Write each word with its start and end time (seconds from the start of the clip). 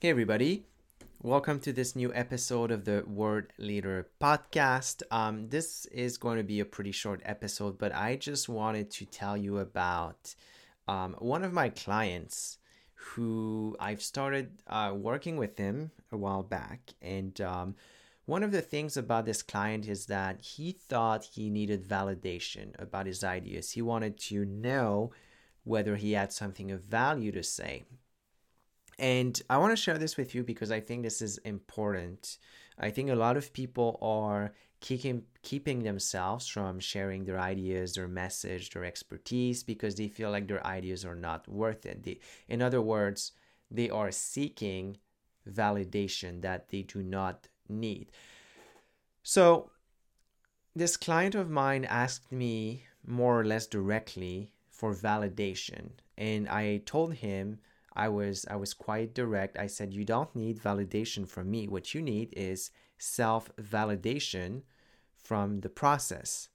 Hey, 0.00 0.10
everybody. 0.10 0.62
Welcome 1.24 1.58
to 1.58 1.72
this 1.72 1.96
new 1.96 2.14
episode 2.14 2.70
of 2.70 2.84
the 2.84 3.02
Word 3.04 3.52
Leader 3.58 4.06
podcast. 4.20 5.02
Um, 5.10 5.48
this 5.48 5.86
is 5.86 6.18
going 6.18 6.36
to 6.36 6.44
be 6.44 6.60
a 6.60 6.64
pretty 6.64 6.92
short 6.92 7.20
episode, 7.24 7.78
but 7.78 7.92
I 7.92 8.14
just 8.14 8.48
wanted 8.48 8.92
to 8.92 9.04
tell 9.06 9.36
you 9.36 9.58
about 9.58 10.36
um, 10.86 11.16
one 11.18 11.42
of 11.42 11.52
my 11.52 11.70
clients 11.70 12.58
who 12.94 13.76
I've 13.80 14.00
started 14.00 14.62
uh, 14.68 14.94
working 14.94 15.36
with 15.36 15.58
him 15.58 15.90
a 16.12 16.16
while 16.16 16.44
back. 16.44 16.94
And 17.02 17.40
um, 17.40 17.74
one 18.24 18.44
of 18.44 18.52
the 18.52 18.62
things 18.62 18.96
about 18.96 19.26
this 19.26 19.42
client 19.42 19.88
is 19.88 20.06
that 20.06 20.40
he 20.42 20.70
thought 20.70 21.24
he 21.24 21.50
needed 21.50 21.88
validation 21.88 22.80
about 22.80 23.06
his 23.06 23.24
ideas. 23.24 23.72
He 23.72 23.82
wanted 23.82 24.16
to 24.28 24.44
know 24.44 25.10
whether 25.64 25.96
he 25.96 26.12
had 26.12 26.32
something 26.32 26.70
of 26.70 26.84
value 26.84 27.32
to 27.32 27.42
say. 27.42 27.82
And 28.98 29.40
I 29.48 29.58
want 29.58 29.72
to 29.72 29.76
share 29.76 29.98
this 29.98 30.16
with 30.16 30.34
you 30.34 30.42
because 30.42 30.72
I 30.72 30.80
think 30.80 31.02
this 31.02 31.22
is 31.22 31.38
important. 31.38 32.38
I 32.78 32.90
think 32.90 33.10
a 33.10 33.14
lot 33.14 33.36
of 33.36 33.52
people 33.52 33.98
are 34.02 34.52
keeping 34.80 35.24
keeping 35.42 35.82
themselves 35.82 36.46
from 36.46 36.78
sharing 36.78 37.24
their 37.24 37.38
ideas, 37.38 37.94
their 37.94 38.08
message, 38.08 38.70
their 38.70 38.84
expertise 38.84 39.62
because 39.62 39.94
they 39.94 40.08
feel 40.08 40.30
like 40.30 40.46
their 40.48 40.64
ideas 40.66 41.04
are 41.04 41.16
not 41.16 41.48
worth 41.48 41.86
it. 41.86 42.02
They, 42.02 42.18
in 42.48 42.62
other 42.62 42.80
words, 42.80 43.32
they 43.70 43.90
are 43.90 44.10
seeking 44.10 44.98
validation 45.48 46.42
that 46.42 46.68
they 46.68 46.82
do 46.82 47.02
not 47.02 47.48
need. 47.68 48.10
So, 49.22 49.70
this 50.74 50.96
client 50.96 51.34
of 51.34 51.50
mine 51.50 51.84
asked 51.84 52.30
me 52.30 52.84
more 53.04 53.40
or 53.40 53.44
less 53.44 53.66
directly 53.66 54.52
for 54.70 54.94
validation, 54.94 55.90
and 56.16 56.48
I 56.48 56.82
told 56.84 57.14
him 57.14 57.58
I 57.98 58.08
was 58.08 58.46
I 58.48 58.56
was 58.56 58.72
quite 58.72 59.12
direct. 59.12 59.58
I 59.58 59.66
said 59.66 59.92
you 59.92 60.04
don't 60.04 60.34
need 60.34 60.62
validation 60.62 61.28
from 61.28 61.50
me. 61.50 61.66
What 61.66 61.94
you 61.94 62.00
need 62.00 62.32
is 62.36 62.70
self-validation 62.96 64.62
from 65.16 65.60
the 65.60 65.68
process. 65.68 66.48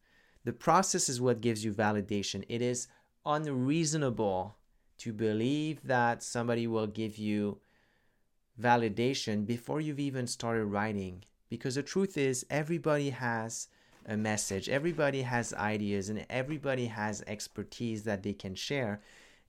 The 0.45 0.53
process 0.53 1.09
is 1.09 1.21
what 1.21 1.41
gives 1.41 1.63
you 1.63 1.73
validation. 1.73 2.43
It 2.47 2.61
is 2.61 2.87
unreasonable 3.25 4.55
to 4.99 5.13
believe 5.13 5.83
that 5.83 6.23
somebody 6.23 6.65
will 6.65 6.87
give 6.87 7.17
you 7.17 7.59
validation 8.61 9.45
before 9.45 9.81
you've 9.81 9.99
even 9.99 10.27
started 10.27 10.65
writing 10.65 11.23
because 11.49 11.75
the 11.75 11.83
truth 11.83 12.17
is 12.17 12.45
everybody 12.49 13.09
has 13.09 13.67
a 14.05 14.15
message 14.15 14.69
everybody 14.69 15.23
has 15.23 15.53
ideas 15.55 16.09
and 16.09 16.23
everybody 16.29 16.85
has 16.85 17.23
expertise 17.25 18.03
that 18.03 18.21
they 18.21 18.33
can 18.33 18.53
share 18.53 19.01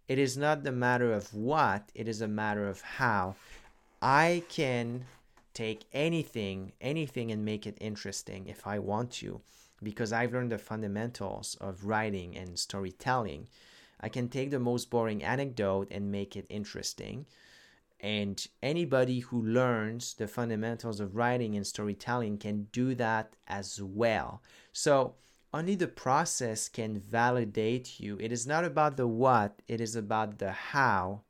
it 0.08 0.18
is 0.18 0.36
not 0.36 0.62
the 0.64 0.72
matter 0.72 1.12
of 1.12 1.32
what, 1.32 1.90
it 1.94 2.08
is 2.08 2.20
a 2.20 2.28
matter 2.28 2.68
of 2.68 2.80
how. 2.80 3.36
I 4.02 4.42
can 4.48 5.06
take 5.54 5.86
anything, 5.92 6.72
anything, 6.80 7.30
and 7.32 7.44
make 7.44 7.66
it 7.66 7.78
interesting 7.80 8.46
if 8.48 8.66
I 8.66 8.78
want 8.78 9.12
to, 9.12 9.40
because 9.82 10.12
I've 10.12 10.32
learned 10.32 10.52
the 10.52 10.58
fundamentals 10.58 11.56
of 11.60 11.86
writing 11.86 12.36
and 12.36 12.58
storytelling. 12.58 13.48
I 14.00 14.08
can 14.08 14.28
take 14.28 14.50
the 14.50 14.58
most 14.58 14.90
boring 14.90 15.22
anecdote 15.22 15.88
and 15.90 16.12
make 16.12 16.36
it 16.36 16.46
interesting. 16.50 17.24
And 18.00 18.46
anybody 18.62 19.20
who 19.20 19.40
learns 19.40 20.12
the 20.12 20.28
fundamentals 20.28 21.00
of 21.00 21.16
writing 21.16 21.56
and 21.56 21.66
storytelling 21.66 22.36
can 22.36 22.64
do 22.72 22.94
that 22.96 23.36
as 23.48 23.80
well. 23.80 24.42
So, 24.72 25.14
only 25.54 25.76
the 25.76 25.86
process 25.86 26.68
can 26.68 26.98
validate 26.98 28.00
you. 28.00 28.18
It 28.20 28.32
is 28.32 28.44
not 28.44 28.64
about 28.64 28.96
the 28.96 29.06
what, 29.06 29.62
it 29.68 29.80
is 29.80 29.94
about 29.94 30.38
the 30.38 30.50
how. 30.50 31.22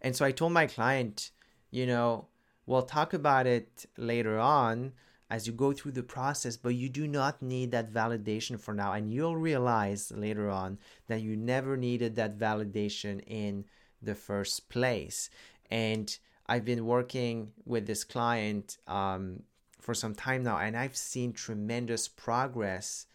And 0.00 0.14
so 0.14 0.24
I 0.24 0.30
told 0.30 0.52
my 0.52 0.66
client, 0.66 1.32
you 1.72 1.84
know, 1.84 2.28
we'll 2.64 2.82
talk 2.82 3.12
about 3.12 3.48
it 3.48 3.86
later 3.96 4.38
on 4.38 4.92
as 5.28 5.48
you 5.48 5.52
go 5.52 5.72
through 5.72 5.92
the 5.92 6.02
process, 6.04 6.56
but 6.56 6.76
you 6.76 6.88
do 6.88 7.08
not 7.08 7.42
need 7.42 7.72
that 7.72 7.92
validation 7.92 8.60
for 8.60 8.72
now. 8.72 8.92
And 8.92 9.12
you'll 9.12 9.36
realize 9.36 10.12
later 10.14 10.48
on 10.48 10.78
that 11.08 11.22
you 11.22 11.36
never 11.36 11.76
needed 11.76 12.14
that 12.16 12.38
validation 12.38 13.20
in 13.26 13.64
the 14.00 14.14
first 14.14 14.68
place. 14.68 15.28
And 15.70 16.16
I've 16.46 16.64
been 16.64 16.86
working 16.86 17.50
with 17.64 17.86
this 17.86 18.04
client 18.04 18.76
um, 18.86 19.42
for 19.82 19.94
some 19.94 20.14
time 20.14 20.44
now 20.44 20.58
and 20.58 20.76
I've 20.76 20.96
seen 20.96 21.32
tremendous 21.32 22.06
progress 22.08 23.06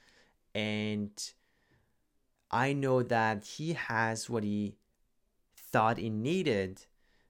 and 0.53 1.11
I 2.51 2.73
know 2.73 3.01
that 3.03 3.45
he 3.45 3.73
has 3.73 4.29
what 4.29 4.43
he 4.43 4.75
thought 5.55 5.97
he 5.97 6.09
needed 6.09 6.85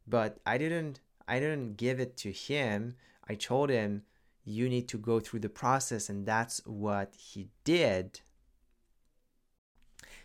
but 0.08 0.40
I 0.46 0.58
didn't 0.58 1.00
I 1.28 1.40
didn't 1.40 1.76
give 1.76 2.00
it 2.00 2.16
to 2.18 2.32
him. 2.32 2.96
I 3.28 3.36
told 3.36 3.70
him 3.70 4.04
you 4.46 4.70
need 4.70 4.88
to 4.90 4.98
go 4.98 5.20
through 5.20 5.42
the 5.42 5.50
process 5.50 6.08
and 6.10 6.26
that's 6.26 6.66
what 6.66 7.14
he 7.16 7.50
did. 7.66 8.22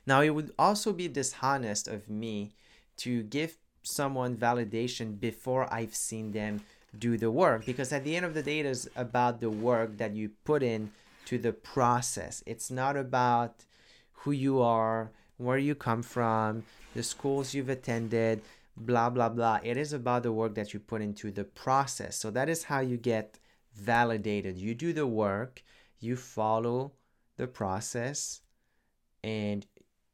Now 0.07 0.21
it 0.21 0.31
would 0.31 0.53
also 0.59 0.93
be 0.93 1.09
dishonest 1.09 1.89
of 1.89 2.09
me 2.09 2.55
to 2.99 3.25
give 3.25 3.57
someone 3.83 4.37
validation 4.37 5.19
before 5.19 5.73
I've 5.75 5.95
seen 5.95 6.31
them 6.31 6.61
do 6.99 7.17
the 7.17 7.31
work 7.31 7.65
because 7.65 7.93
at 7.93 8.05
the 8.05 8.17
end 8.17 8.27
of 8.27 8.35
the 8.35 8.43
day 8.43 8.61
it 8.61 8.67
is 8.67 8.89
about 8.97 9.41
the 9.41 9.51
work 9.51 9.97
that 9.99 10.15
you 10.15 10.31
put 10.45 10.63
in 10.63 10.91
to 11.25 11.39
the 11.39 11.53
process. 11.53 12.43
It's 12.47 12.71
not 12.71 12.97
about 12.97 13.65
who 14.13 14.33
you 14.33 14.61
are 14.61 15.11
where 15.39 15.59
you 15.59 15.75
come 15.75 16.03
from 16.03 16.63
the 16.95 17.03
schools 17.03 17.55
you've 17.55 17.69
attended 17.69 18.43
blah 18.77 19.11
blah 19.11 19.29
blah. 19.29 19.61
It 19.63 19.77
is 19.77 19.93
about 19.93 20.23
the 20.23 20.33
work 20.33 20.55
that 20.55 20.73
you 20.73 20.81
put 20.81 21.03
into 21.03 21.31
the 21.31 21.45
process. 21.45 22.17
So 22.17 22.31
that 22.31 22.49
is 22.49 22.65
how 22.65 22.81
you 22.81 22.97
get 22.97 23.39
validated. 23.75 24.59
You 24.59 24.75
do 24.75 24.93
the 24.93 25.07
work 25.07 25.63
you 26.01 26.17
follow 26.17 26.93
the 27.37 27.47
process 27.47 28.41
and 29.23 29.65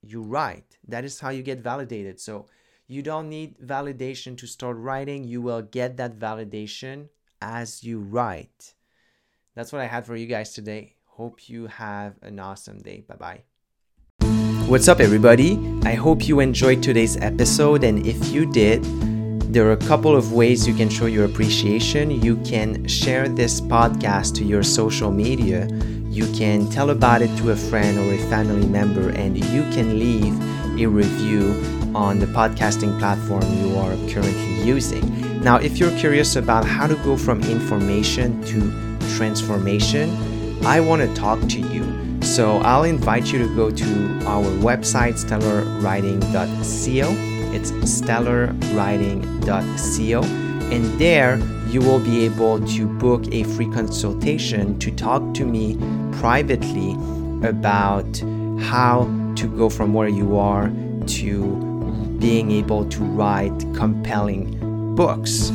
you 0.03 0.22
write. 0.22 0.78
That 0.87 1.05
is 1.05 1.19
how 1.19 1.31
you 1.31 1.43
get 1.43 1.61
validated. 1.61 2.21
So 2.21 2.47
you 2.88 3.03
don't 3.03 3.28
need 3.28 3.59
validation 3.59 4.37
to 4.38 4.47
start 4.47 4.76
writing. 4.78 5.25
You 5.25 5.43
will 5.43 5.60
get 5.60 5.99
that 5.99 6.19
validation 6.19 7.09
as 7.41 7.84
you 7.84 8.00
write. 8.00 8.72
That's 9.54 9.72
what 9.72 9.82
I 9.82 9.87
had 9.87 10.06
for 10.06 10.16
you 10.16 10.26
guys 10.26 10.54
today. 10.54 10.94
Hope 11.04 11.49
you 11.49 11.66
have 11.66 12.15
an 12.22 12.41
awesome 12.41 12.78
day. 12.78 13.04
Bye 13.06 13.16
bye. 13.16 13.43
What's 14.69 14.88
up, 14.88 15.00
everybody? 15.00 15.59
I 15.84 15.94
hope 15.94 16.26
you 16.26 16.41
enjoyed 16.41 16.82
today's 16.82 17.16
episode. 17.19 17.84
And 17.84 18.06
if 18.06 18.28
you 18.28 18.50
did, 18.50 18.82
there 19.53 19.66
are 19.66 19.72
a 19.72 19.76
couple 19.76 20.16
of 20.16 20.32
ways 20.32 20.66
you 20.66 20.75
can 20.75 20.88
show 20.88 21.06
your 21.06 21.25
appreciation. 21.25 22.10
You 22.10 22.37
can 22.38 22.87
share 22.87 23.28
this 23.28 23.60
podcast 23.60 24.34
to 24.37 24.44
your 24.44 24.62
social 24.62 25.10
media. 25.10 25.69
You 26.19 26.27
can 26.33 26.69
tell 26.69 26.91
about 26.91 27.23
it 27.23 27.31
to 27.37 27.53
a 27.53 27.56
friend 27.56 27.97
or 27.97 28.12
a 28.12 28.19
family 28.29 28.67
member, 28.67 29.11
and 29.11 29.39
you 29.39 29.62
can 29.71 30.01
leave 30.01 30.34
a 30.77 30.87
review 30.87 31.55
on 31.95 32.19
the 32.19 32.26
podcasting 32.26 32.99
platform 32.99 33.44
you 33.61 33.76
are 33.76 33.94
currently 34.11 34.65
using. 34.65 35.41
Now, 35.44 35.59
if 35.59 35.79
you're 35.79 35.97
curious 35.97 36.35
about 36.35 36.65
how 36.65 36.88
to 36.88 36.97
go 36.97 37.17
from 37.17 37.41
information 37.44 38.43
to 38.47 38.73
transformation, 39.15 40.11
I 40.67 40.81
want 40.81 41.03
to 41.03 41.15
talk 41.15 41.38
to 41.50 41.61
you. 41.61 41.85
So 42.20 42.56
I'll 42.62 42.82
invite 42.82 43.32
you 43.32 43.38
to 43.38 43.47
go 43.55 43.70
to 43.70 44.19
our 44.26 44.50
website, 44.59 45.25
stellarwriting.co. 45.25 47.15
It's 47.55 47.70
stellarwriting.co. 47.70 50.48
And 50.70 50.85
there 50.99 51.38
you 51.69 51.81
will 51.81 51.99
be 51.99 52.25
able 52.25 52.65
to 52.67 52.87
book 52.87 53.26
a 53.32 53.43
free 53.44 53.70
consultation 53.70 54.79
to 54.79 54.91
talk 54.91 55.35
to 55.35 55.44
me 55.44 55.76
privately 56.19 56.93
about 57.47 58.06
how 58.61 59.09
to 59.37 59.47
go 59.56 59.70
from 59.70 59.94
where 59.94 60.09
you 60.09 60.38
are 60.38 60.70
to 61.06 61.56
being 62.19 62.50
able 62.50 62.85
to 62.87 63.05
write 63.05 63.59
compelling 63.75 64.94
books. 64.94 65.53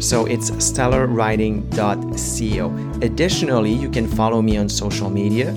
So 0.00 0.26
it's 0.26 0.50
stellarwriting.co. 0.50 2.98
Additionally, 3.02 3.72
you 3.72 3.90
can 3.90 4.06
follow 4.06 4.40
me 4.42 4.56
on 4.56 4.68
social 4.68 5.10
media. 5.10 5.52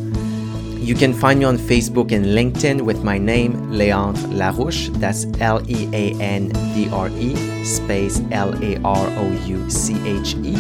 You 0.82 0.96
can 0.96 1.14
find 1.14 1.38
me 1.38 1.46
on 1.46 1.60
Facebook 1.60 2.12
and 2.12 2.26
LinkedIn 2.26 2.82
with 2.82 3.04
my 3.04 3.20
name, 3.20 3.54
Leandre 3.70 4.18
Larouche. 4.34 4.90
That's 5.00 5.28
L 5.40 5.62
E 5.70 5.88
A 5.94 6.20
N 6.20 6.50
D 6.74 6.90
R 6.92 7.08
E 7.10 7.64
space 7.64 8.20
L 8.32 8.52
A 8.64 8.82
R 8.84 9.08
O 9.20 9.32
U 9.46 9.70
C 9.70 9.94
H 10.10 10.34
E. 10.42 10.56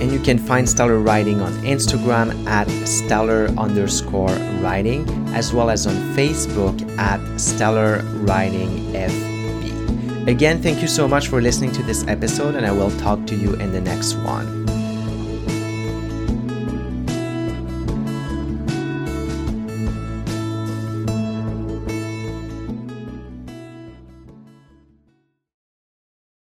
And 0.00 0.12
you 0.12 0.20
can 0.20 0.38
find 0.38 0.68
Stellar 0.68 1.00
Writing 1.00 1.40
on 1.40 1.52
Instagram 1.64 2.46
at 2.46 2.68
stellar 2.86 3.48
underscore 3.58 4.36
writing, 4.62 5.08
as 5.34 5.52
well 5.52 5.70
as 5.70 5.88
on 5.88 5.96
Facebook 6.14 6.80
at 6.96 7.18
Stellar 7.40 7.98
Writing 8.22 8.68
FB. 8.92 10.28
Again, 10.28 10.62
thank 10.62 10.82
you 10.82 10.88
so 10.88 11.08
much 11.08 11.26
for 11.26 11.42
listening 11.42 11.72
to 11.72 11.82
this 11.82 12.06
episode, 12.06 12.54
and 12.54 12.64
I 12.64 12.70
will 12.70 12.92
talk 12.98 13.26
to 13.26 13.34
you 13.34 13.54
in 13.54 13.72
the 13.72 13.80
next 13.80 14.14
one. 14.18 14.63